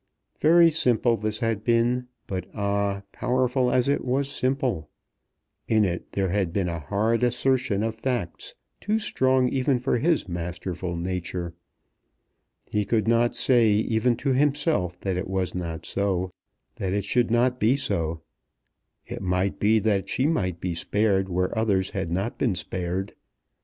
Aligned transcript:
Very 0.39 0.71
simple, 0.71 1.15
this 1.15 1.37
had 1.41 1.63
been; 1.63 2.07
but, 2.25 2.47
ah, 2.55 3.03
powerful 3.11 3.69
as 3.71 3.87
it 3.87 4.03
was 4.03 4.27
simple! 4.27 4.89
In 5.67 5.85
it 5.85 6.13
there 6.13 6.29
had 6.29 6.51
been 6.51 6.67
a 6.67 6.79
hard 6.79 7.21
assertion 7.21 7.83
of 7.83 7.93
facts 7.93 8.55
too 8.79 8.97
strong 8.97 9.47
even 9.49 9.77
for 9.77 9.99
his 9.99 10.27
masterful 10.27 10.95
nature. 10.97 11.53
He 12.67 12.83
could 12.83 13.07
not 13.07 13.35
say, 13.35 13.73
even 13.73 14.15
to 14.25 14.29
himself, 14.33 14.99
that 15.01 15.17
it 15.17 15.27
was 15.27 15.53
not 15.53 15.85
so, 15.85 16.31
that 16.77 16.93
it 16.93 17.03
should 17.05 17.29
not 17.29 17.59
be 17.59 17.77
so. 17.77 18.23
It 19.05 19.21
might 19.21 19.59
be 19.59 19.77
that 19.77 20.09
she 20.09 20.25
might 20.25 20.59
be 20.59 20.73
spared 20.73 21.29
where 21.29 21.55
others 21.55 21.91
had 21.91 22.09
not 22.11 22.39
been 22.39 22.55
spared. 22.55 23.13